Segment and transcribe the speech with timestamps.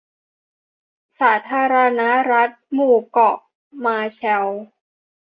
[1.19, 2.01] สาธารณ
[2.31, 3.37] รัฐหมู่เกาะ
[3.85, 4.63] มาร์แชลล์